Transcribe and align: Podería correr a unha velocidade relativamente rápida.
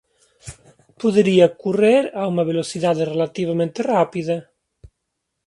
Podería 1.01 1.47
correr 1.63 2.03
a 2.21 2.23
unha 2.31 2.47
velocidade 2.51 3.03
relativamente 3.13 3.79
rápida. 3.93 4.37